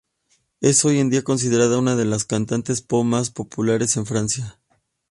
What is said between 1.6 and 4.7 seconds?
una de las cantantes pop más populares en Francia.